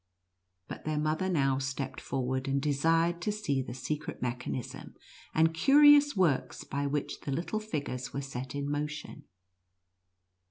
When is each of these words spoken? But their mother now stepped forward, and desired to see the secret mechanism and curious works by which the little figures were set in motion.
But 0.67 0.83
their 0.83 0.97
mother 0.97 1.29
now 1.29 1.59
stepped 1.59 2.01
forward, 2.01 2.47
and 2.47 2.59
desired 2.59 3.21
to 3.21 3.31
see 3.31 3.61
the 3.61 3.75
secret 3.75 4.19
mechanism 4.19 4.95
and 5.31 5.53
curious 5.53 6.17
works 6.17 6.63
by 6.63 6.87
which 6.87 7.19
the 7.21 7.31
little 7.31 7.59
figures 7.59 8.11
were 8.11 8.21
set 8.21 8.55
in 8.55 8.67
motion. 8.67 9.25